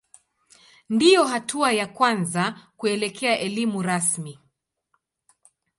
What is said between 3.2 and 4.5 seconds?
elimu rasmi.